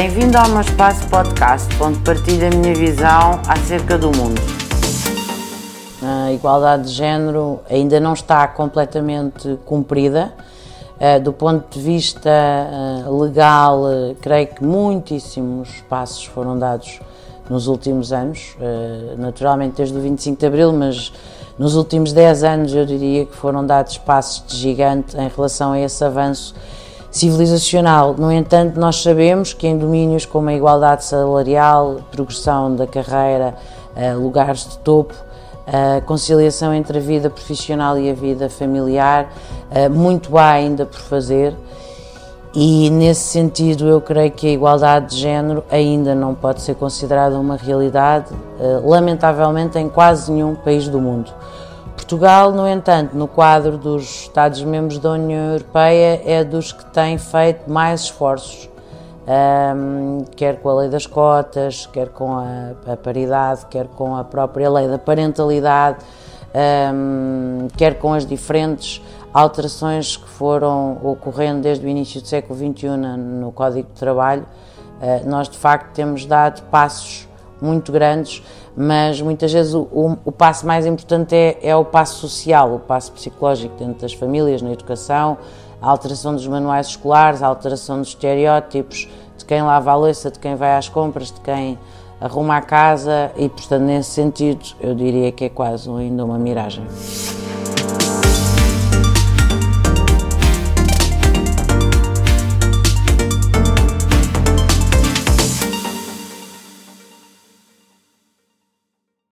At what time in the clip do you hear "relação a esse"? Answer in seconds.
25.28-26.04